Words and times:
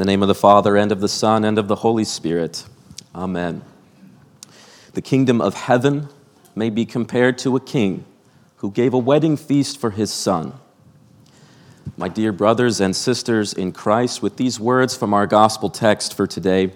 the 0.00 0.06
name 0.06 0.22
of 0.22 0.28
the 0.28 0.34
Father, 0.34 0.78
and 0.78 0.92
of 0.92 1.00
the 1.02 1.08
Son, 1.10 1.44
and 1.44 1.58
of 1.58 1.68
the 1.68 1.76
Holy 1.76 2.04
Spirit. 2.04 2.64
Amen. 3.14 3.60
The 4.94 5.02
kingdom 5.02 5.42
of 5.42 5.52
heaven 5.52 6.08
may 6.56 6.70
be 6.70 6.86
compared 6.86 7.36
to 7.40 7.54
a 7.54 7.60
king 7.60 8.06
who 8.56 8.70
gave 8.70 8.94
a 8.94 8.98
wedding 8.98 9.36
feast 9.36 9.78
for 9.78 9.90
his 9.90 10.10
son. 10.10 10.54
My 11.98 12.08
dear 12.08 12.32
brothers 12.32 12.80
and 12.80 12.96
sisters 12.96 13.52
in 13.52 13.72
Christ, 13.72 14.22
with 14.22 14.38
these 14.38 14.58
words 14.58 14.96
from 14.96 15.12
our 15.12 15.26
gospel 15.26 15.68
text 15.68 16.14
for 16.14 16.26
today, 16.26 16.72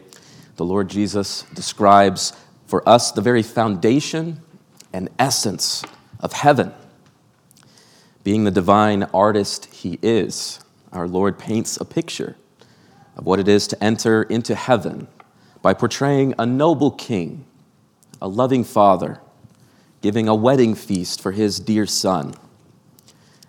the 0.56 0.66
Lord 0.66 0.90
Jesus 0.90 1.44
describes 1.54 2.34
for 2.66 2.86
us 2.86 3.10
the 3.10 3.22
very 3.22 3.42
foundation 3.42 4.42
and 4.92 5.08
essence 5.18 5.82
of 6.20 6.34
heaven. 6.34 6.74
Being 8.22 8.44
the 8.44 8.50
divine 8.50 9.04
artist 9.14 9.64
he 9.72 9.98
is, 10.02 10.60
our 10.92 11.08
Lord 11.08 11.38
paints 11.38 11.78
a 11.78 11.86
picture 11.86 12.36
of 13.16 13.26
what 13.26 13.40
it 13.40 13.48
is 13.48 13.66
to 13.68 13.84
enter 13.84 14.22
into 14.24 14.54
heaven 14.54 15.06
by 15.62 15.72
portraying 15.72 16.34
a 16.38 16.46
noble 16.46 16.90
king, 16.90 17.44
a 18.20 18.28
loving 18.28 18.64
father, 18.64 19.20
giving 20.02 20.28
a 20.28 20.34
wedding 20.34 20.74
feast 20.74 21.20
for 21.20 21.32
his 21.32 21.58
dear 21.60 21.86
son, 21.86 22.34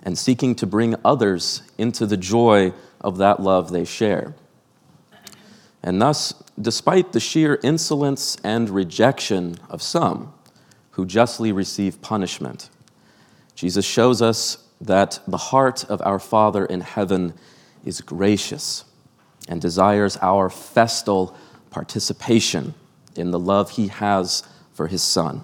and 0.04 0.18
seeking 0.18 0.56
to 0.56 0.66
bring 0.66 0.96
others 1.04 1.62
into 1.78 2.06
the 2.06 2.18
joy 2.18 2.72
of 3.02 3.18
that 3.18 3.42
love 3.42 3.72
they 3.72 3.84
share. 3.84 4.36
And 5.84 6.02
thus, 6.02 6.34
despite 6.60 7.12
the 7.12 7.20
sheer 7.20 7.60
insolence 7.62 8.38
and 8.44 8.70
rejection 8.70 9.58
of 9.70 9.82
some 9.82 10.34
who 10.92 11.06
justly 11.06 11.52
receive 11.52 12.02
punishment, 12.02 12.70
Jesus 13.56 13.86
shows 13.86 14.22
us 14.22 14.60
that 14.80 15.20
the 15.28 15.38
heart 15.38 15.84
of 15.86 16.02
our 16.02 16.20
Father 16.20 16.66
in 16.66 16.82
heaven 16.82 17.34
is 17.84 18.02
gracious 18.02 18.86
and 19.48 19.62
desires 19.62 20.18
our 20.22 20.50
festal 20.50 21.36
participation 21.70 22.74
in 23.16 23.32
the 23.32 23.40
love 23.40 23.72
he 23.72 23.88
has 23.88 24.44
for 24.74 24.88
his 24.88 25.04
son. 25.04 25.44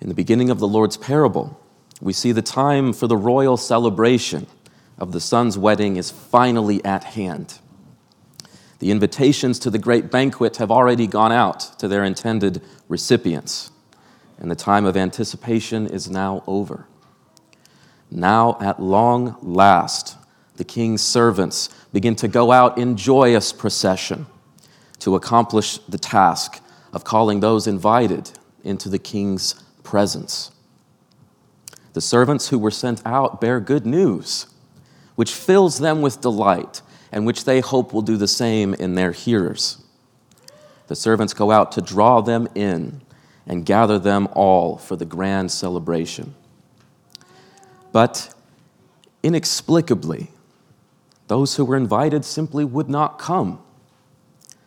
In 0.00 0.08
the 0.08 0.14
beginning 0.14 0.50
of 0.50 0.58
the 0.58 0.68
Lord's 0.68 0.96
parable, 0.96 1.58
we 2.00 2.12
see 2.12 2.32
the 2.32 2.42
time 2.42 2.92
for 2.92 3.06
the 3.06 3.16
royal 3.16 3.56
celebration 3.56 4.46
of 4.98 5.12
the 5.12 5.20
son's 5.20 5.56
wedding 5.56 5.96
is 5.96 6.10
finally 6.10 6.84
at 6.84 7.04
hand. 7.04 7.58
The 8.80 8.90
invitations 8.90 9.60
to 9.60 9.70
the 9.70 9.78
great 9.78 10.10
banquet 10.10 10.56
have 10.56 10.72
already 10.72 11.06
gone 11.06 11.30
out 11.30 11.78
to 11.78 11.86
their 11.86 12.02
intended 12.02 12.60
recipients, 12.88 13.70
and 14.38 14.50
the 14.50 14.56
time 14.56 14.84
of 14.84 14.96
anticipation 14.96 15.86
is 15.86 16.10
now 16.10 16.42
over. 16.48 16.86
Now, 18.10 18.58
at 18.60 18.82
long 18.82 19.36
last, 19.40 20.16
the 20.56 20.64
king's 20.64 21.00
servants 21.00 21.68
begin 21.92 22.14
to 22.16 22.28
go 22.28 22.52
out 22.52 22.78
in 22.78 22.96
joyous 22.96 23.52
procession 23.52 24.26
to 24.98 25.14
accomplish 25.14 25.78
the 25.88 25.98
task 25.98 26.62
of 26.92 27.04
calling 27.04 27.40
those 27.40 27.66
invited 27.66 28.30
into 28.64 28.88
the 28.88 28.98
king's 28.98 29.54
presence. 29.82 30.50
The 31.92 32.00
servants 32.00 32.48
who 32.48 32.58
were 32.58 32.70
sent 32.70 33.02
out 33.04 33.40
bear 33.40 33.60
good 33.60 33.84
news, 33.84 34.46
which 35.14 35.32
fills 35.34 35.78
them 35.78 36.00
with 36.00 36.20
delight 36.20 36.80
and 37.10 37.26
which 37.26 37.44
they 37.44 37.60
hope 37.60 37.92
will 37.92 38.02
do 38.02 38.16
the 38.16 38.28
same 38.28 38.72
in 38.74 38.94
their 38.94 39.12
hearers. 39.12 39.82
The 40.86 40.96
servants 40.96 41.34
go 41.34 41.50
out 41.50 41.72
to 41.72 41.82
draw 41.82 42.20
them 42.20 42.48
in 42.54 43.02
and 43.46 43.66
gather 43.66 43.98
them 43.98 44.28
all 44.32 44.78
for 44.78 44.96
the 44.96 45.04
grand 45.04 45.50
celebration. 45.50 46.34
But 47.92 48.34
inexplicably, 49.22 50.30
those 51.32 51.56
who 51.56 51.64
were 51.64 51.78
invited 51.78 52.26
simply 52.26 52.62
would 52.62 52.90
not 52.90 53.18
come. 53.18 53.58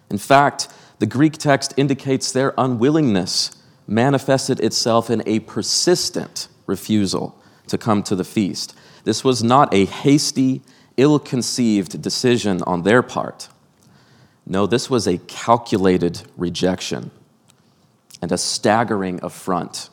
In 0.10 0.18
fact, 0.18 0.68
the 0.98 1.06
Greek 1.06 1.34
text 1.34 1.76
indicates 1.78 2.32
their 2.32 2.56
unwillingness 2.58 3.56
manifested 3.86 4.60
itself 4.60 5.12
in 5.12 5.22
a 5.28 5.42
persistent 5.42 6.48
refusal 6.66 7.40
to 7.68 7.78
come 7.78 8.02
to 8.02 8.16
the 8.16 8.24
feast. 8.24 8.74
This 9.04 9.24
was 9.24 9.44
not 9.44 9.72
a 9.76 9.86
hasty, 9.86 10.64
ill 10.98 11.20
conceived 11.20 12.02
decision 12.02 12.64
on 12.64 12.82
their 12.82 13.04
part. 13.04 13.48
No, 14.48 14.66
this 14.66 14.90
was 14.90 15.06
a 15.06 15.20
calculated 15.20 16.24
rejection 16.36 17.12
and 18.24 18.32
a 18.32 18.40
staggering 18.40 19.20
affront 19.22 19.92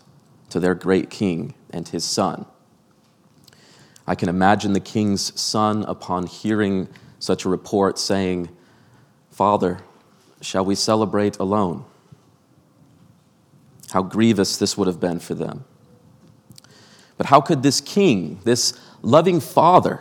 to 0.48 0.58
their 0.58 0.74
great 0.74 1.10
king 1.10 1.52
and 1.68 1.86
his 1.86 2.04
son. 2.04 2.46
I 4.06 4.14
can 4.14 4.28
imagine 4.28 4.72
the 4.72 4.80
king's 4.80 5.38
son, 5.40 5.84
upon 5.84 6.26
hearing 6.26 6.88
such 7.18 7.44
a 7.44 7.48
report, 7.48 7.98
saying, 7.98 8.48
Father, 9.30 9.78
shall 10.40 10.64
we 10.64 10.74
celebrate 10.74 11.38
alone? 11.38 11.84
How 13.92 14.02
grievous 14.02 14.56
this 14.56 14.76
would 14.76 14.88
have 14.88 14.98
been 14.98 15.20
for 15.20 15.34
them. 15.34 15.64
But 17.16 17.26
how 17.26 17.40
could 17.40 17.62
this 17.62 17.80
king, 17.80 18.40
this 18.42 18.78
loving 19.02 19.38
father, 19.38 20.00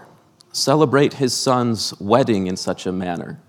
celebrate 0.51 1.13
his 1.13 1.33
son's 1.33 1.99
wedding 1.99 2.47
in 2.47 2.57
such 2.57 2.85
a 2.85 2.91
manner? 2.91 3.39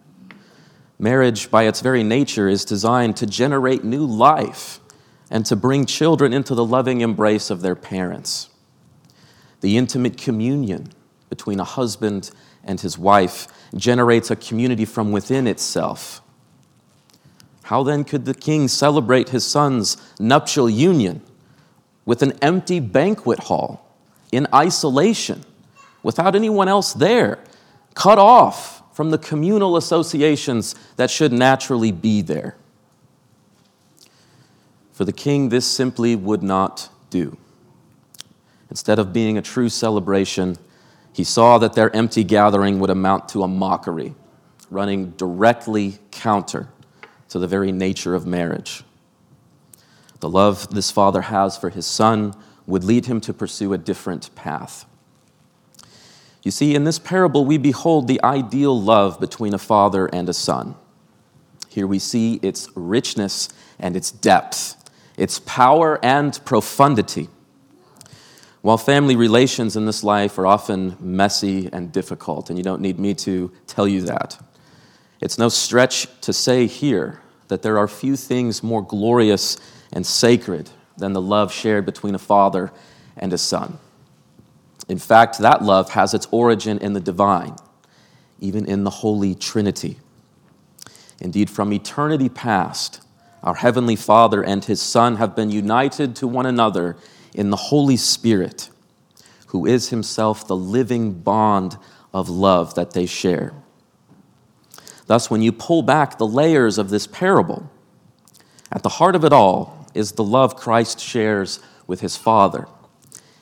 Marriage, 0.98 1.50
by 1.50 1.64
its 1.64 1.80
very 1.80 2.02
nature, 2.04 2.48
is 2.48 2.64
designed 2.64 3.16
to 3.16 3.26
generate 3.26 3.82
new 3.84 4.04
life 4.04 4.80
and 5.30 5.46
to 5.46 5.56
bring 5.56 5.86
children 5.86 6.32
into 6.32 6.54
the 6.54 6.64
loving 6.64 7.00
embrace 7.00 7.48
of 7.48 7.62
their 7.62 7.74
parents 7.74 8.50
the 9.62 9.78
intimate 9.78 10.18
communion 10.18 10.92
between 11.30 11.58
a 11.58 11.64
husband 11.64 12.30
and 12.62 12.80
his 12.80 12.98
wife 12.98 13.48
generates 13.74 14.30
a 14.30 14.36
community 14.36 14.84
from 14.84 15.10
within 15.12 15.46
itself. 15.46 16.20
How 17.62 17.82
then 17.82 18.04
could 18.04 18.26
the 18.26 18.34
king 18.34 18.68
celebrate 18.68 19.30
his 19.30 19.46
son's 19.46 19.96
nuptial 20.20 20.68
union 20.68 21.22
with 22.04 22.22
an 22.22 22.32
empty 22.42 22.80
banquet 22.80 23.38
hall 23.38 23.96
in 24.30 24.46
isolation, 24.52 25.44
without 26.02 26.34
anyone 26.34 26.68
else 26.68 26.92
there, 26.92 27.38
cut 27.94 28.18
off 28.18 28.82
from 28.94 29.10
the 29.10 29.18
communal 29.18 29.76
associations 29.76 30.74
that 30.96 31.10
should 31.10 31.32
naturally 31.32 31.92
be 31.92 32.20
there? 32.20 32.56
For 34.92 35.04
the 35.04 35.12
king, 35.12 35.48
this 35.48 35.66
simply 35.66 36.16
would 36.16 36.42
not 36.42 36.88
do. 37.10 37.38
Instead 38.72 38.98
of 38.98 39.12
being 39.12 39.36
a 39.36 39.42
true 39.42 39.68
celebration, 39.68 40.56
he 41.12 41.24
saw 41.24 41.58
that 41.58 41.74
their 41.74 41.94
empty 41.94 42.24
gathering 42.24 42.80
would 42.80 42.88
amount 42.88 43.28
to 43.28 43.42
a 43.42 43.46
mockery, 43.46 44.14
running 44.70 45.10
directly 45.10 45.98
counter 46.10 46.70
to 47.28 47.38
the 47.38 47.46
very 47.46 47.70
nature 47.70 48.14
of 48.14 48.24
marriage. 48.24 48.82
The 50.20 50.30
love 50.30 50.72
this 50.74 50.90
father 50.90 51.20
has 51.20 51.58
for 51.58 51.68
his 51.68 51.84
son 51.84 52.32
would 52.66 52.82
lead 52.82 53.04
him 53.04 53.20
to 53.20 53.34
pursue 53.34 53.74
a 53.74 53.76
different 53.76 54.34
path. 54.34 54.86
You 56.42 56.50
see, 56.50 56.74
in 56.74 56.84
this 56.84 56.98
parable, 56.98 57.44
we 57.44 57.58
behold 57.58 58.08
the 58.08 58.24
ideal 58.24 58.80
love 58.80 59.20
between 59.20 59.52
a 59.52 59.58
father 59.58 60.06
and 60.06 60.30
a 60.30 60.32
son. 60.32 60.76
Here 61.68 61.86
we 61.86 61.98
see 61.98 62.36
its 62.36 62.70
richness 62.74 63.50
and 63.78 63.96
its 63.98 64.10
depth, 64.10 64.90
its 65.18 65.40
power 65.40 66.02
and 66.02 66.42
profundity. 66.46 67.28
While 68.62 68.78
family 68.78 69.16
relations 69.16 69.74
in 69.76 69.86
this 69.86 70.04
life 70.04 70.38
are 70.38 70.46
often 70.46 70.96
messy 71.00 71.68
and 71.72 71.90
difficult, 71.90 72.48
and 72.48 72.56
you 72.56 72.62
don't 72.62 72.80
need 72.80 72.98
me 72.98 73.12
to 73.14 73.50
tell 73.66 73.88
you 73.88 74.02
that, 74.02 74.40
it's 75.20 75.36
no 75.36 75.48
stretch 75.48 76.06
to 76.22 76.32
say 76.32 76.66
here 76.66 77.20
that 77.48 77.62
there 77.62 77.76
are 77.76 77.88
few 77.88 78.16
things 78.16 78.62
more 78.62 78.82
glorious 78.82 79.56
and 79.92 80.06
sacred 80.06 80.70
than 80.96 81.12
the 81.12 81.20
love 81.20 81.52
shared 81.52 81.84
between 81.84 82.14
a 82.14 82.18
father 82.18 82.72
and 83.16 83.32
a 83.32 83.38
son. 83.38 83.78
In 84.88 84.98
fact, 84.98 85.38
that 85.38 85.62
love 85.62 85.90
has 85.90 86.14
its 86.14 86.28
origin 86.30 86.78
in 86.78 86.92
the 86.92 87.00
divine, 87.00 87.56
even 88.40 88.64
in 88.66 88.84
the 88.84 88.90
Holy 88.90 89.34
Trinity. 89.34 89.98
Indeed, 91.20 91.50
from 91.50 91.72
eternity 91.72 92.28
past, 92.28 93.00
our 93.42 93.54
Heavenly 93.54 93.96
Father 93.96 94.42
and 94.42 94.64
His 94.64 94.80
Son 94.80 95.16
have 95.16 95.34
been 95.34 95.50
united 95.50 96.14
to 96.16 96.28
one 96.28 96.46
another 96.46 96.96
in 97.34 97.50
the 97.50 97.56
Holy 97.56 97.96
Spirit, 97.96 98.70
who 99.48 99.66
is 99.66 99.90
himself 99.90 100.46
the 100.46 100.56
living 100.56 101.12
bond 101.12 101.76
of 102.12 102.28
love 102.28 102.74
that 102.74 102.92
they 102.92 103.06
share. 103.06 103.52
Thus, 105.06 105.30
when 105.30 105.42
you 105.42 105.52
pull 105.52 105.82
back 105.82 106.18
the 106.18 106.26
layers 106.26 106.78
of 106.78 106.90
this 106.90 107.06
parable, 107.06 107.70
at 108.70 108.82
the 108.82 108.88
heart 108.88 109.14
of 109.14 109.24
it 109.24 109.32
all 109.32 109.86
is 109.94 110.12
the 110.12 110.24
love 110.24 110.56
Christ 110.56 111.00
shares 111.00 111.60
with 111.86 112.00
his 112.00 112.16
Father. 112.16 112.66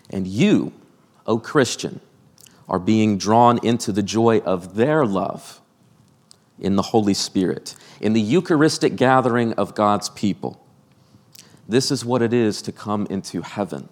And 0.08 0.26
you, 0.26 0.72
O 1.26 1.38
Christian, 1.38 2.00
are 2.68 2.78
being 2.78 3.18
drawn 3.18 3.58
into 3.64 3.92
the 3.92 4.02
joy 4.02 4.38
of 4.38 4.74
their 4.74 5.04
love 5.06 5.60
in 6.58 6.76
the 6.76 6.82
Holy 6.82 7.14
Spirit, 7.14 7.74
in 8.00 8.12
the 8.12 8.20
Eucharistic 8.20 8.96
gathering 8.96 9.52
of 9.54 9.74
God's 9.74 10.08
people. 10.10 10.64
This 11.70 11.92
is 11.92 12.04
what 12.04 12.20
it 12.20 12.32
is 12.32 12.62
to 12.62 12.72
come 12.72 13.06
into 13.08 13.42
heaven. 13.42 13.88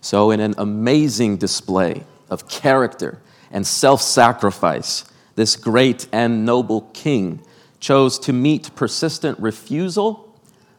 So, 0.00 0.30
in 0.30 0.40
an 0.40 0.54
amazing 0.56 1.36
display 1.36 2.04
of 2.30 2.48
character 2.48 3.20
and 3.50 3.66
self 3.66 4.00
sacrifice, 4.00 5.04
this 5.34 5.54
great 5.54 6.08
and 6.10 6.46
noble 6.46 6.82
king 6.94 7.44
chose 7.78 8.18
to 8.20 8.32
meet 8.32 8.74
persistent 8.74 9.38
refusal 9.38 10.34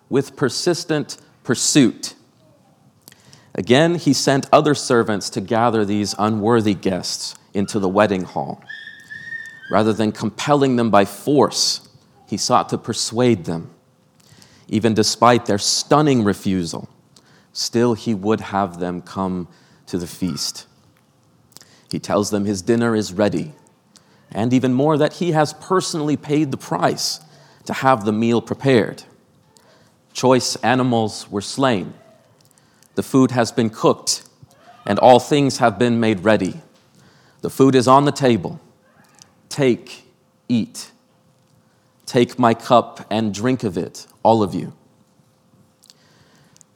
with 0.09 0.35
persistent 0.35 1.17
pursuit. 1.43 2.15
Again, 3.53 3.95
he 3.95 4.13
sent 4.13 4.47
other 4.51 4.73
servants 4.73 5.29
to 5.31 5.41
gather 5.41 5.85
these 5.85 6.15
unworthy 6.17 6.73
guests 6.73 7.35
into 7.53 7.77
the 7.77 7.89
wedding 7.89 8.23
hall. 8.23 8.63
Rather 9.69 9.93
than 9.93 10.11
compelling 10.11 10.75
them 10.75 10.89
by 10.89 11.05
force, 11.05 11.87
he 12.27 12.37
sought 12.37 12.69
to 12.69 12.79
persuade 12.79 13.45
them. 13.45 13.69
Even 14.73 14.95
despite 14.95 15.45
their 15.45 15.59
stunning 15.59 16.23
refusal, 16.23 16.89
still 17.51 17.93
he 17.93 18.15
would 18.15 18.41
have 18.41 18.79
them 18.79 19.03
come 19.03 19.47
to 19.85 19.99
the 19.99 20.07
feast. 20.07 20.65
He 21.91 21.99
tells 21.99 22.31
them 22.31 22.45
his 22.45 22.63
dinner 22.63 22.95
is 22.95 23.13
ready, 23.13 23.53
and 24.31 24.51
even 24.51 24.73
more, 24.73 24.97
that 24.97 25.13
he 25.13 25.33
has 25.33 25.53
personally 25.53 26.17
paid 26.17 26.49
the 26.49 26.57
price 26.57 27.19
to 27.65 27.73
have 27.73 28.03
the 28.03 28.11
meal 28.11 28.41
prepared. 28.41 29.03
Choice 30.11 30.55
animals 30.63 31.29
were 31.29 31.39
slain, 31.39 31.93
the 32.95 33.03
food 33.03 33.29
has 33.29 33.51
been 33.51 33.69
cooked, 33.69 34.23
and 34.87 34.97
all 34.97 35.19
things 35.19 35.59
have 35.59 35.77
been 35.77 35.99
made 35.99 36.21
ready. 36.21 36.61
The 37.41 37.51
food 37.51 37.75
is 37.75 37.87
on 37.87 38.05
the 38.05 38.11
table. 38.11 38.59
Take, 39.49 40.05
eat. 40.49 40.89
Take 42.05 42.37
my 42.37 42.53
cup 42.53 43.05
and 43.09 43.33
drink 43.33 43.63
of 43.63 43.77
it, 43.77 44.07
all 44.23 44.43
of 44.43 44.53
you. 44.53 44.73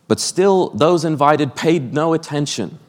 But 0.08 0.20
still, 0.20 0.70
those 0.70 1.04
invited 1.04 1.56
paid 1.56 1.94
no 1.94 2.14
attention. 2.14 2.80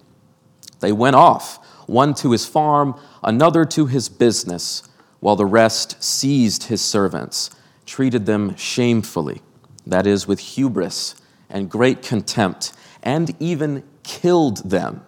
They 0.80 0.92
went 0.92 1.16
off, 1.16 1.56
one 1.86 2.14
to 2.14 2.30
his 2.30 2.46
farm, 2.46 2.98
another 3.24 3.64
to 3.64 3.86
his 3.86 4.08
business, 4.08 4.82
while 5.20 5.36
the 5.36 5.46
rest 5.46 6.02
seized 6.02 6.64
his 6.64 6.80
servants, 6.80 7.50
treated 7.86 8.26
them 8.26 8.54
shamefully, 8.56 9.42
that 9.86 10.06
is, 10.06 10.28
with 10.28 10.38
hubris 10.38 11.16
and 11.50 11.70
great 11.70 12.02
contempt, 12.02 12.72
and 13.02 13.34
even 13.40 13.82
killed 14.04 14.68
them. 14.70 15.04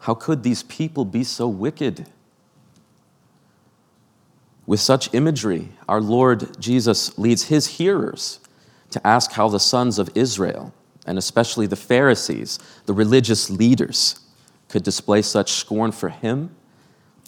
How 0.00 0.14
could 0.14 0.42
these 0.42 0.62
people 0.62 1.04
be 1.04 1.24
so 1.24 1.48
wicked? 1.48 2.06
With 4.68 4.80
such 4.80 5.14
imagery, 5.14 5.70
our 5.88 5.98
Lord 5.98 6.60
Jesus 6.60 7.16
leads 7.16 7.44
his 7.44 7.78
hearers 7.78 8.38
to 8.90 9.04
ask 9.06 9.32
how 9.32 9.48
the 9.48 9.58
sons 9.58 9.98
of 9.98 10.10
Israel, 10.14 10.74
and 11.06 11.16
especially 11.16 11.66
the 11.66 11.74
Pharisees, 11.74 12.58
the 12.84 12.92
religious 12.92 13.48
leaders, 13.48 14.20
could 14.68 14.82
display 14.82 15.22
such 15.22 15.52
scorn 15.52 15.90
for 15.90 16.10
him, 16.10 16.54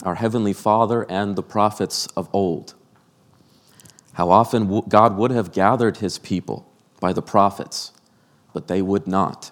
our 0.03 0.17
Heavenly 0.17 0.53
Father, 0.53 1.07
and 1.09 1.35
the 1.35 1.43
prophets 1.43 2.07
of 2.09 2.29
old. 2.35 2.75
How 4.13 4.31
often 4.31 4.83
God 4.91 5.17
would 5.17 5.31
have 5.31 5.51
gathered 5.51 5.97
his 5.97 6.19
people 6.19 6.71
by 7.01 7.15
the 7.15 7.23
prophets, 7.23 7.93
but 8.53 8.69
they 8.69 8.83
would 8.83 9.07
not. 9.07 9.51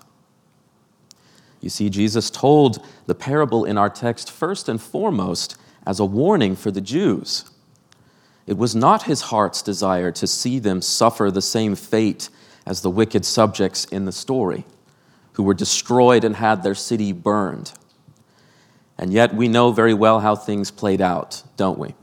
You 1.62 1.70
see, 1.70 1.88
Jesus 1.88 2.29
told 2.29 2.85
the 3.06 3.14
parable 3.14 3.64
in 3.64 3.79
our 3.79 3.88
text 3.88 4.31
first 4.31 4.69
and 4.69 4.79
foremost 4.79 5.56
as 5.87 5.99
a 5.99 6.05
warning 6.05 6.55
for 6.55 6.70
the 6.70 6.82
Jews. 6.82 7.50
It 8.48 8.56
was 8.56 8.74
not 8.74 9.02
his 9.02 9.20
heart's 9.20 9.60
desire 9.60 10.10
to 10.12 10.26
see 10.26 10.58
them 10.58 10.80
suffer 10.80 11.30
the 11.30 11.42
same 11.42 11.74
fate 11.74 12.30
as 12.64 12.80
the 12.80 12.88
wicked 12.88 13.26
subjects 13.26 13.84
in 13.84 14.06
the 14.06 14.10
story, 14.10 14.64
who 15.32 15.42
were 15.42 15.52
destroyed 15.52 16.24
and 16.24 16.34
had 16.34 16.62
their 16.62 16.74
city 16.74 17.12
burned. 17.12 17.72
And 18.96 19.12
yet 19.12 19.34
we 19.34 19.48
know 19.48 19.70
very 19.70 19.92
well 19.92 20.20
how 20.20 20.34
things 20.34 20.70
played 20.70 21.02
out, 21.02 21.42
don't 21.58 21.78
we? 21.78 21.94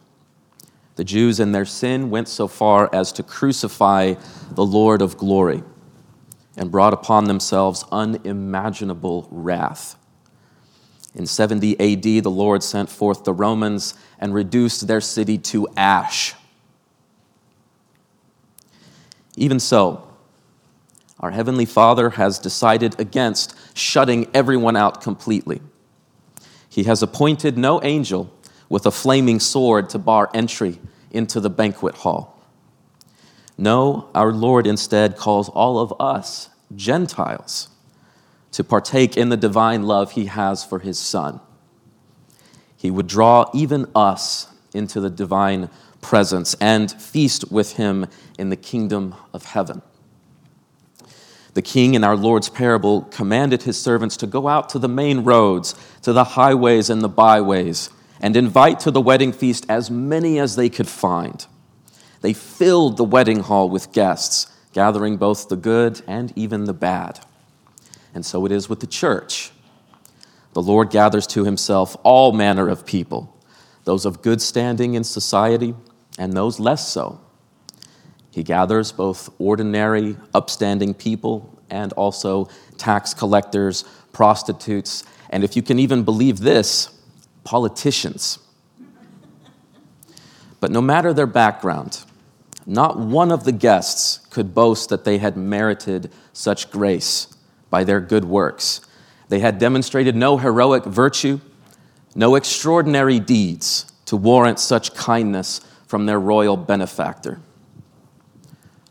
The 0.98 1.04
Jews 1.04 1.40
in 1.40 1.52
their 1.52 1.66
sin 1.66 2.12
went 2.12 2.28
so 2.28 2.48
far 2.48 2.94
as 2.94 3.12
to 3.14 3.24
crucify 3.24 4.14
the 4.52 4.64
Lord 4.64 5.02
of 5.02 5.18
glory 5.18 5.64
and 6.56 6.70
brought 6.70 6.94
upon 6.94 7.26
themselves 7.26 7.84
unimaginable 7.92 9.28
wrath. 9.32 9.96
In 11.16 11.26
70 11.26 11.80
AD, 11.80 12.24
the 12.24 12.30
Lord 12.30 12.62
sent 12.62 12.90
forth 12.90 13.24
the 13.24 13.34
Romans 13.34 13.96
and 14.20 14.34
reduced 14.34 14.88
their 14.88 15.02
city 15.02 15.38
to 15.38 15.68
ash. 15.78 16.36
Even 19.38 19.60
so, 19.60 20.06
our 21.20 21.32
Heavenly 21.32 21.66
Father 21.66 22.12
has 22.12 22.38
decided 22.38 23.00
against 23.00 23.56
shutting 23.76 24.28
everyone 24.34 24.76
out 24.76 25.02
completely. 25.02 25.62
He 26.70 26.84
has 26.84 27.02
appointed 27.02 27.58
no 27.58 27.82
angel 27.82 28.32
with 28.68 28.86
a 28.86 28.92
flaming 28.92 29.40
sword 29.40 29.90
to 29.92 30.00
bar 30.00 30.30
entry 30.34 30.80
into 31.12 31.40
the 31.40 31.50
banquet 31.50 31.96
hall. 31.96 32.38
No, 33.58 34.10
our 34.14 34.34
Lord 34.34 34.68
instead 34.68 35.16
calls 35.16 35.48
all 35.48 35.80
of 35.80 35.94
us, 36.00 36.50
Gentiles, 36.76 37.70
to 38.56 38.64
partake 38.64 39.18
in 39.18 39.28
the 39.28 39.36
divine 39.36 39.84
love 39.84 40.14
he 40.14 40.28
has 40.28 40.64
for 40.64 40.80
his 40.80 40.98
Son. 40.98 41.42
He 42.78 42.90
would 42.90 43.06
draw 43.06 43.50
even 43.54 43.86
us 43.94 44.48
into 44.74 45.02
the 45.02 45.10
divine 45.10 45.70
presence 46.00 46.56
and 46.62 46.90
feast 46.90 47.52
with 47.52 47.74
him 47.74 48.08
in 48.40 48.48
the 48.48 48.56
kingdom 48.56 49.14
of 49.34 49.44
heaven. 49.44 49.82
The 51.54 51.62
king 51.62 51.96
in 51.96 52.06
our 52.06 52.16
Lord's 52.16 52.48
parable 52.48 53.02
commanded 53.02 53.64
his 53.64 53.78
servants 53.78 54.16
to 54.18 54.28
go 54.28 54.48
out 54.48 54.70
to 54.70 54.80
the 54.80 54.88
main 54.88 55.26
roads, 55.26 55.76
to 56.04 56.14
the 56.14 56.24
highways 56.24 56.90
and 56.90 57.02
the 57.02 57.10
byways, 57.10 57.90
and 58.22 58.38
invite 58.38 58.80
to 58.82 58.92
the 58.92 59.02
wedding 59.02 59.34
feast 59.34 59.66
as 59.68 59.92
many 59.92 60.40
as 60.40 60.56
they 60.56 60.70
could 60.70 60.88
find. 60.88 61.46
They 62.22 62.32
filled 62.32 62.96
the 62.96 63.04
wedding 63.04 63.42
hall 63.42 63.70
with 63.70 63.92
guests, 63.92 64.48
gathering 64.72 65.18
both 65.18 65.50
the 65.50 65.58
good 65.58 66.02
and 66.08 66.32
even 66.38 66.64
the 66.64 66.74
bad. 66.74 67.20
And 68.16 68.26
so 68.26 68.46
it 68.46 68.52
is 68.52 68.70
with 68.70 68.80
the 68.80 68.88
church. 68.88 69.52
The 70.54 70.62
Lord 70.62 70.90
gathers 70.90 71.28
to 71.28 71.44
himself 71.44 71.98
all 72.02 72.32
manner 72.32 72.70
of 72.70 72.86
people, 72.86 73.38
those 73.84 74.06
of 74.06 74.22
good 74.22 74.42
standing 74.42 74.94
in 74.94 75.04
society 75.04 75.76
and 76.18 76.32
those 76.32 76.58
less 76.58 76.88
so. 76.88 77.20
He 78.32 78.42
gathers 78.42 78.94
both 78.94 79.30
ordinary, 79.38 80.16
upstanding 80.34 80.94
people 80.94 81.60
and 81.70 81.92
also 81.94 82.48
tax 82.78 83.14
collectors, 83.14 83.84
prostitutes, 84.14 85.04
and 85.30 85.44
if 85.44 85.58
you 85.58 85.62
can 85.62 85.78
even 85.78 86.04
believe 86.04 86.40
this, 86.40 86.98
politicians. 87.44 88.40
But 90.62 90.72
no 90.72 90.82
matter 90.82 91.14
their 91.14 91.28
background, 91.28 92.02
not 92.66 92.98
one 92.98 93.32
of 93.32 93.44
the 93.44 93.52
guests 93.52 94.26
could 94.30 94.56
boast 94.56 94.88
that 94.90 95.04
they 95.04 95.18
had 95.18 95.36
merited 95.36 96.12
such 96.32 96.72
grace 96.72 97.35
by 97.76 97.84
their 97.84 98.00
good 98.00 98.24
works. 98.24 98.80
They 99.28 99.40
had 99.40 99.60
demonstrated 99.60 100.16
no 100.16 100.38
heroic 100.38 100.86
virtue, 100.86 101.42
no 102.16 102.36
extraordinary 102.36 103.20
deeds 103.20 103.92
to 104.06 104.16
warrant 104.16 104.62
such 104.62 104.94
kindness 104.94 105.60
from 105.86 106.06
their 106.06 106.18
royal 106.18 106.56
benefactor. 106.56 107.42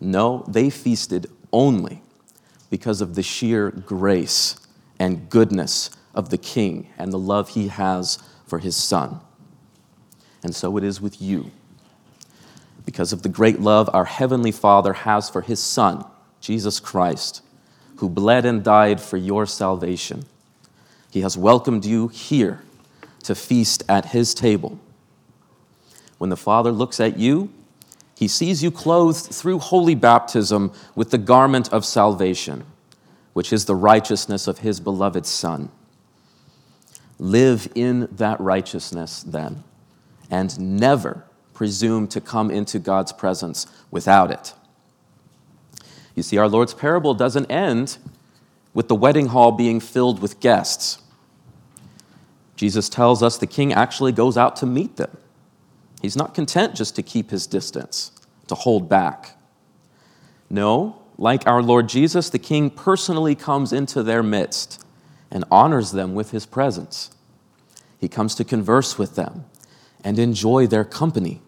No, 0.03 0.45
they 0.47 0.69
feasted 0.69 1.29
only 1.50 2.03
because 2.69 3.00
of 3.00 3.14
the 3.14 3.23
sheer 3.23 3.71
grace 3.71 4.57
and 4.99 5.31
goodness 5.31 5.88
of 6.14 6.29
the 6.29 6.37
king 6.37 6.91
and 6.99 7.11
the 7.11 7.19
love 7.19 7.49
he 7.49 7.69
has 7.69 8.19
for 8.47 8.59
his 8.59 8.76
son. 8.76 9.19
And 10.43 10.55
so 10.55 10.76
it 10.76 10.85
is 10.85 11.00
with 11.00 11.23
you. 11.23 11.50
Because 12.85 13.14
of 13.14 13.23
the 13.23 13.31
great 13.31 13.61
love 13.61 13.88
our 13.95 14.05
Heavenly 14.05 14.53
Father 14.53 14.93
has 14.93 15.31
for 15.31 15.41
his 15.41 15.59
Son, 15.59 16.05
Jesus 16.43 16.81
Christ, 16.81 17.41
who 17.97 18.09
bled 18.09 18.45
and 18.45 18.63
died 18.63 19.01
for 19.01 19.17
your 19.17 19.47
salvation, 19.47 20.25
he 21.11 21.21
has 21.21 21.37
welcomed 21.37 21.85
you 21.85 22.09
here 22.09 22.63
to 23.23 23.35
feast 23.35 23.83
at 23.89 24.07
his 24.07 24.35
table. 24.35 24.79
When 26.19 26.31
the 26.31 26.37
Father 26.37 26.73
looks 26.73 27.01
at 27.01 27.19
you, 27.19 27.51
he 28.17 28.29
sees 28.29 28.63
you 28.63 28.71
clothed 28.71 29.27
through 29.27 29.59
holy 29.59 29.95
baptism 29.95 30.73
with 30.95 31.11
the 31.11 31.19
garment 31.19 31.73
of 31.73 31.85
salvation, 31.85 32.65
which 33.33 33.53
is 33.53 33.65
the 33.65 33.75
righteousness 33.75 34.47
of 34.47 34.59
his 34.59 34.81
beloved 34.81 35.27
Son. 35.27 35.71
Live 37.19 37.71
in 37.75 38.09
that 38.13 38.41
righteousness 38.41 39.23
then, 39.23 39.65
and 40.31 40.79
never 40.79 41.25
presume 41.53 42.07
to 42.09 42.21
come 42.21 42.51
into 42.51 42.79
God's 42.79 43.13
presence 43.13 43.67
without 43.91 44.31
it. 44.31 44.55
You 46.14 46.23
see, 46.23 46.38
our 46.38 46.49
Lord's 46.49 46.75
parable 46.75 47.14
doesn't 47.14 47.50
end 47.50 47.99
with 48.73 48.88
the 48.88 48.94
wedding 48.94 49.26
hall 49.26 49.52
being 49.52 49.80
filled 49.80 50.21
with 50.21 50.40
guests. 50.40 50.99
Jesus 52.56 52.88
tells 52.88 53.23
us 53.23 53.37
the 53.37 53.47
king 53.47 53.73
actually 53.73 54.12
goes 54.12 54.37
out 54.37 54.56
to 54.56 54.66
meet 54.66 54.97
them. 54.97 55.16
He's 56.02 56.16
not 56.16 56.35
content 56.35 56.75
just 56.75 56.94
to 56.97 57.02
keep 57.02 57.30
his 57.30 57.47
distance, 57.47 58.12
to 58.49 58.54
hold 58.54 58.88
back. 58.88 59.37
No, 60.50 61.02
like 61.18 61.47
our 61.47 61.62
Lord 61.62 61.88
Jesus, 61.88 62.30
the 62.30 62.38
king 62.38 62.71
personally 62.71 63.35
comes 63.35 63.73
into 63.73 64.02
their 64.02 64.23
midst 64.23 64.85
and 65.30 65.44
honors 65.50 65.92
them 65.92 66.14
with 66.14 66.30
his 66.30 66.47
presence. 66.47 67.11
He 67.99 68.09
comes 68.09 68.35
to 68.37 68.44
converse 68.44 68.99
with 68.99 69.16
them 69.16 69.47
and 70.04 70.18
enjoy 70.18 70.66
their 70.66 70.85
company. 70.85 71.40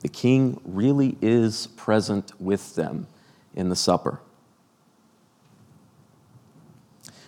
The 0.00 0.08
king 0.08 0.60
really 0.64 1.18
is 1.20 1.66
present 1.68 2.32
with 2.40 2.74
them 2.74 3.06
in 3.54 3.68
the 3.68 3.76
supper. 3.76 4.20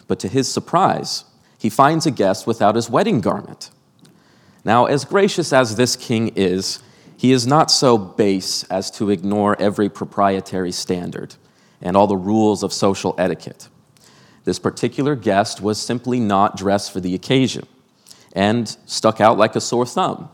But 0.06 0.18
to 0.20 0.28
his 0.28 0.50
surprise, 0.50 1.24
he 1.58 1.70
finds 1.70 2.06
a 2.06 2.10
guest 2.10 2.46
without 2.46 2.74
his 2.74 2.90
wedding 2.90 3.20
garment. 3.20 3.70
Now, 4.64 4.86
as 4.86 5.04
gracious 5.04 5.52
as 5.52 5.76
this 5.76 5.96
king 5.96 6.32
is, 6.34 6.82
he 7.16 7.32
is 7.32 7.46
not 7.46 7.70
so 7.70 7.98
base 7.98 8.64
as 8.64 8.90
to 8.92 9.10
ignore 9.10 9.60
every 9.60 9.88
proprietary 9.88 10.72
standard 10.72 11.36
and 11.80 11.96
all 11.96 12.06
the 12.06 12.16
rules 12.16 12.62
of 12.62 12.72
social 12.72 13.14
etiquette. 13.18 13.68
This 14.44 14.58
particular 14.58 15.14
guest 15.14 15.60
was 15.60 15.80
simply 15.80 16.18
not 16.18 16.56
dressed 16.56 16.92
for 16.92 17.00
the 17.00 17.14
occasion 17.14 17.66
and 18.32 18.76
stuck 18.86 19.20
out 19.20 19.38
like 19.38 19.54
a 19.54 19.60
sore 19.60 19.86
thumb. 19.86 20.30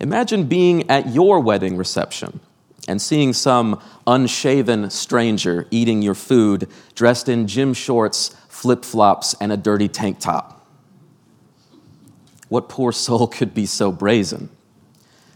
Imagine 0.00 0.44
being 0.44 0.90
at 0.90 1.08
your 1.08 1.40
wedding 1.40 1.76
reception 1.76 2.40
and 2.86 3.00
seeing 3.00 3.32
some 3.32 3.80
unshaven 4.06 4.90
stranger 4.90 5.66
eating 5.70 6.02
your 6.02 6.14
food 6.14 6.68
dressed 6.94 7.28
in 7.28 7.46
gym 7.46 7.72
shorts, 7.74 8.36
flip 8.48 8.84
flops, 8.84 9.34
and 9.40 9.52
a 9.52 9.56
dirty 9.56 9.88
tank 9.88 10.18
top. 10.20 10.66
What 12.48 12.68
poor 12.68 12.92
soul 13.06 13.26
could 13.26 13.54
be 13.54 13.66
so 13.66 13.90
brazen? 13.90 14.50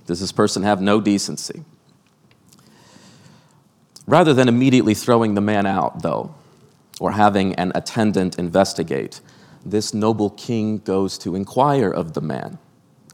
Does 0.07 0.21
this 0.21 0.33
person 0.33 0.63
have 0.63 0.81
no 0.81 1.01
decency? 1.01 1.65
Rather 4.07 4.33
than 4.33 4.49
immediately 4.49 4.95
throwing 4.95 5.35
the 5.35 5.41
man 5.41 5.67
out, 5.67 6.03
though, 6.03 6.35
or 6.99 7.13
having 7.13 7.55
an 7.57 7.73
attendant 7.75 8.39
investigate, 8.39 9.21
this 9.65 9.93
noble 9.93 10.31
king 10.31 10.79
goes 10.79 11.19
to 11.19 11.35
inquire 11.35 11.91
of 11.91 12.15
the 12.15 12.23
man. 12.23 12.59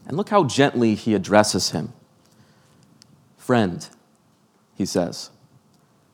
And 0.07 0.15
look 0.15 0.29
how 0.29 0.45
gently 0.45 0.95
he 0.95 1.13
addresses 1.13 1.71
him. 1.71 1.91
Friend, 3.37 3.87
he 4.75 4.85
says, 4.85 5.31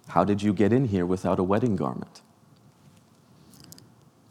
how 0.09 0.23
did 0.23 0.41
you 0.41 0.53
get 0.53 0.71
in 0.71 0.85
here 0.85 1.05
without 1.05 1.39
a 1.39 1.43
wedding 1.43 1.75
garment? 1.75 2.21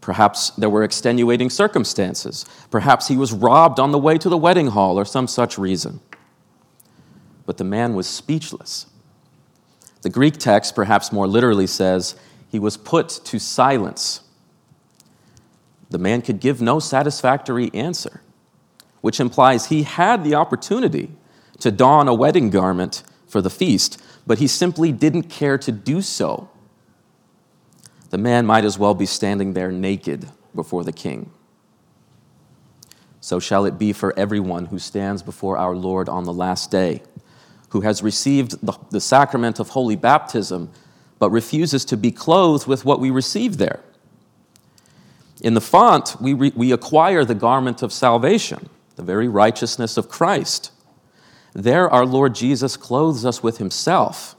Perhaps 0.01 0.51
there 0.51 0.71
were 0.71 0.83
extenuating 0.83 1.51
circumstances. 1.51 2.45
Perhaps 2.71 3.09
he 3.09 3.17
was 3.17 3.33
robbed 3.33 3.79
on 3.79 3.93
the 3.93 3.99
way 3.99 4.17
to 4.19 4.29
the 4.29 4.37
wedding 4.37 4.69
hall 4.69 4.99
or 4.99 5.05
some 5.05 5.27
such 5.27 5.59
reason. 5.59 6.01
But 7.47 7.59
the 7.59 7.65
man 7.65 7.95
was 7.95 8.07
speechless. 8.07 8.87
The 10.03 10.11
Greek 10.11 10.39
text, 10.39 10.75
perhaps 10.75 11.13
more 11.13 11.27
literally, 11.27 11.67
says 11.67 12.15
he 12.49 12.59
was 12.59 12.77
put 12.77 13.09
to 13.25 13.39
silence. 13.39 14.23
The 15.91 15.99
man 15.99 16.23
could 16.23 16.41
give 16.41 16.63
no 16.63 16.79
satisfactory 16.79 17.71
answer, 17.75 18.23
which 19.01 19.21
implies 19.21 19.67
he 19.67 19.83
had 19.83 20.25
the 20.25 20.35
opportunity 20.35 21.11
to 21.59 21.71
don 21.71 22.09
a 22.09 22.15
wedding 22.15 22.49
garment 22.49 23.03
for 23.31 23.41
the 23.41 23.51
feast, 23.51 24.03
but 24.27 24.39
he 24.39 24.47
simply 24.47 24.93
didn't 24.93 25.25
care 25.25 25.57
to 25.59 25.73
do 25.73 26.03
so. 26.03 26.51
The 28.11 28.19
man 28.19 28.45
might 28.45 28.65
as 28.65 28.79
well 28.79 28.95
be 28.95 29.07
standing 29.07 29.55
there 29.55 29.71
naked 29.71 30.29
before 30.55 30.85
the 30.85 30.93
king. 30.93 31.31
So 33.21 33.39
shall 33.39 33.67
it 33.67 33.79
be 33.79 33.93
for 33.93 34.19
everyone 34.19 34.67
who 34.67 34.79
stands 34.79 35.23
before 35.23 35.57
our 35.57 35.77
Lord 35.77 36.09
on 36.09 36.25
the 36.25 36.33
last 36.33 36.71
day, 36.71 37.03
who 37.69 37.83
has 37.83 38.03
received 38.03 38.67
the, 38.67 38.77
the 38.91 39.01
sacrament 39.01 39.61
of 39.61 39.71
holy 39.71 39.97
baptism 39.97 40.71
but 41.21 41.31
refuses 41.31 41.85
to 41.85 41.97
be 41.97 42.11
clothed 42.11 42.67
with 42.67 42.85
what 42.85 42.99
we 42.99 43.11
receive 43.11 43.59
there. 43.59 43.81
In 45.43 45.55
the 45.55 45.61
font, 45.61 46.17
we, 46.21 46.33
re, 46.33 46.53
we 46.57 46.73
acquire 46.73 47.25
the 47.25 47.35
garment 47.35 47.83
of 47.83 47.93
salvation, 47.93 48.69
the 48.97 49.03
very 49.03 49.29
righteousness 49.29 49.97
of 49.97 50.09
Christ. 50.09 50.73
There, 51.53 51.91
our 51.91 52.07
Lord 52.07 52.35
Jesus 52.35 52.77
clothes 52.77 53.25
us 53.25 53.43
with 53.43 53.59
himself. 53.59 54.37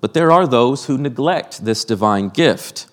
But 0.00 0.14
there 0.14 0.30
are 0.30 0.46
those 0.46 0.86
who 0.86 0.98
neglect 0.98 1.64
this 1.64 1.84
divine 1.84 2.28
gift. 2.28 2.86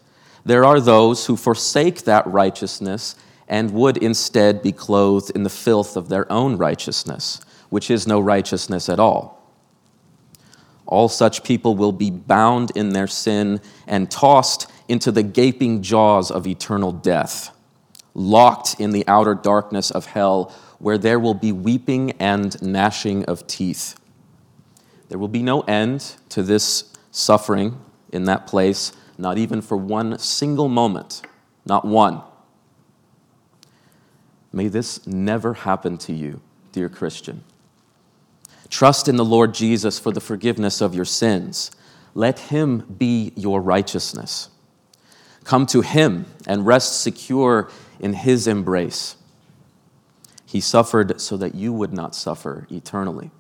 There 0.45 0.65
are 0.65 0.79
those 0.79 1.25
who 1.25 1.37
forsake 1.37 2.03
that 2.03 2.27
righteousness 2.27 3.15
and 3.47 3.71
would 3.71 3.97
instead 3.97 4.61
be 4.61 4.71
clothed 4.71 5.31
in 5.35 5.43
the 5.43 5.49
filth 5.49 5.95
of 5.95 6.09
their 6.09 6.29
own 6.31 6.57
righteousness, 6.57 7.39
which 7.69 7.91
is 7.91 8.07
no 8.07 8.19
righteousness 8.19 8.89
at 8.89 8.99
all. 8.99 9.41
All 10.85 11.07
such 11.07 11.43
people 11.43 11.75
will 11.75 11.91
be 11.91 12.11
bound 12.11 12.71
in 12.75 12.89
their 12.89 13.07
sin 13.07 13.61
and 13.87 14.11
tossed 14.11 14.69
into 14.87 15.11
the 15.11 15.23
gaping 15.23 15.81
jaws 15.81 16.29
of 16.29 16.45
eternal 16.45 16.91
death, 16.91 17.55
locked 18.13 18.75
in 18.79 18.91
the 18.91 19.07
outer 19.07 19.33
darkness 19.33 19.91
of 19.91 20.07
hell, 20.07 20.53
where 20.83 20.97
there 20.97 21.17
will 21.17 21.33
be 21.33 21.53
weeping 21.53 22.11
and 22.19 22.61
gnashing 22.61 23.23
of 23.23 23.47
teeth. 23.47 23.97
There 25.07 25.17
will 25.17 25.29
be 25.29 25.41
no 25.41 25.61
end 25.61 26.17
to 26.27 26.43
this 26.43 26.91
suffering 27.09 27.79
in 28.11 28.25
that 28.25 28.47
place, 28.47 28.91
not 29.17 29.37
even 29.37 29.61
for 29.61 29.77
one 29.77 30.19
single 30.19 30.67
moment, 30.67 31.21
not 31.65 31.85
one. 31.85 32.21
May 34.51 34.67
this 34.67 35.07
never 35.07 35.53
happen 35.53 35.97
to 35.99 36.11
you, 36.11 36.41
dear 36.73 36.89
Christian. 36.89 37.45
Trust 38.69 39.07
in 39.07 39.15
the 39.15 39.23
Lord 39.23 39.53
Jesus 39.53 39.97
for 39.97 40.11
the 40.11 40.19
forgiveness 40.19 40.81
of 40.81 40.93
your 40.93 41.05
sins. 41.05 41.71
Let 42.13 42.37
him 42.39 42.79
be 42.97 43.31
your 43.37 43.61
righteousness. 43.61 44.49
Come 45.45 45.65
to 45.67 45.79
him 45.79 46.25
and 46.45 46.65
rest 46.65 47.01
secure 47.01 47.71
in 48.01 48.11
his 48.11 48.47
embrace. 48.47 49.15
He 50.53 50.61
suffered 50.61 51.19
so 51.19 51.35
that 51.37 51.55
you 51.55 51.73
would 51.73 51.91
not 51.91 52.13
suffer 52.13 52.67
eternally. 52.69 53.31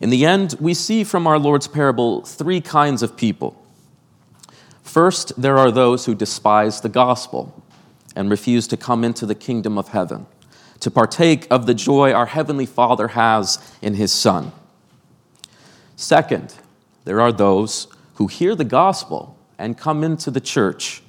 In 0.00 0.08
the 0.08 0.24
end, 0.24 0.54
we 0.58 0.72
see 0.72 1.04
from 1.04 1.26
our 1.26 1.38
Lord's 1.38 1.68
parable 1.68 2.22
three 2.22 2.62
kinds 2.62 3.02
of 3.02 3.18
people. 3.18 3.62
First, 4.82 5.38
there 5.38 5.58
are 5.58 5.70
those 5.70 6.06
who 6.06 6.14
despise 6.14 6.80
the 6.80 6.88
gospel 6.88 7.62
and 8.16 8.30
refuse 8.30 8.66
to 8.68 8.78
come 8.78 9.04
into 9.04 9.26
the 9.26 9.34
kingdom 9.34 9.76
of 9.76 9.88
heaven 9.88 10.26
to 10.80 10.90
partake 10.90 11.46
of 11.50 11.66
the 11.66 11.74
joy 11.74 12.14
our 12.14 12.24
Heavenly 12.24 12.64
Father 12.64 13.08
has 13.08 13.58
in 13.82 13.96
His 13.96 14.12
Son. 14.12 14.52
Second, 15.96 16.54
there 17.04 17.20
are 17.20 17.30
those 17.30 17.88
who 18.14 18.26
hear 18.26 18.54
the 18.54 18.64
gospel 18.64 19.36
and 19.58 19.76
come 19.76 20.02
into 20.02 20.30
the 20.30 20.40
church, 20.40 21.02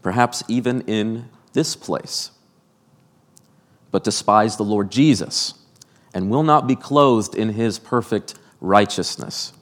perhaps 0.00 0.42
even 0.48 0.80
in 0.86 1.28
this 1.52 1.76
place, 1.76 2.30
but 3.92 4.02
despise 4.02 4.56
the 4.56 4.64
Lord 4.64 4.90
Jesus 4.90 5.54
and 6.12 6.28
will 6.28 6.42
not 6.42 6.66
be 6.66 6.74
clothed 6.74 7.36
in 7.36 7.50
His 7.50 7.78
perfect 7.78 8.34
righteousness. 8.60 9.52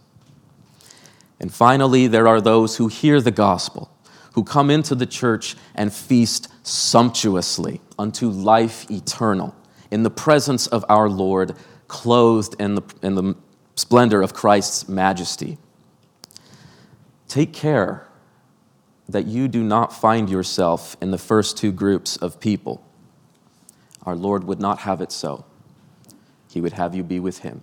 And 1.39 1.53
finally, 1.53 2.07
there 2.07 2.29
are 2.29 2.41
those 2.41 2.77
who 2.77 2.89
hear 2.89 3.21
the 3.21 3.31
gospel, 3.31 3.91
who 4.35 4.45
come 4.45 4.71
into 4.71 4.95
the 4.95 5.07
church 5.07 5.57
and 5.75 5.93
feast 5.93 6.49
sumptuously 6.67 7.81
unto 7.99 8.29
life 8.29 8.91
eternal 8.91 9.55
in 9.91 10.03
the 10.03 10.11
presence 10.11 10.67
of 10.67 10.85
our 10.89 11.09
Lord, 11.09 11.55
clothed 11.89 12.61
in 12.61 12.77
the, 12.77 12.83
in 13.03 13.15
the 13.15 13.35
splendor 13.75 14.23
of 14.23 14.33
Christ's 14.33 14.89
majesty. 14.89 15.59
Take 17.27 17.53
care 17.53 18.07
that 19.09 19.27
you 19.27 19.49
do 19.49 19.63
not 19.63 19.93
find 19.93 20.31
yourself 20.31 20.97
in 21.01 21.11
the 21.11 21.19
first 21.19 21.57
two 21.57 21.73
groups 21.73 22.17
of 22.17 22.39
people. 22.39 22.85
Our 24.05 24.17
Lord 24.17 24.45
would 24.45 24.61
not 24.61 24.81
have 24.81 25.01
it 25.01 25.13
so. 25.13 25.45
He 26.51 26.61
would 26.61 26.73
have 26.73 26.95
you 26.95 27.03
be 27.03 27.21
with 27.21 27.39
Him. 27.39 27.63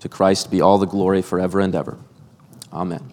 To 0.00 0.08
Christ 0.08 0.50
be 0.50 0.60
all 0.60 0.78
the 0.78 0.86
glory 0.86 1.22
forever 1.22 1.60
and 1.60 1.74
ever. 1.74 1.98
Amen. 2.72 3.12